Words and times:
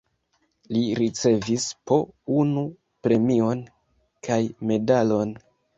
Li 0.75 0.79
ricevis 0.99 1.67
po 1.91 1.99
unu 2.41 2.65
premion 3.09 3.65
kaj 4.31 4.45
medalon. 4.73 5.41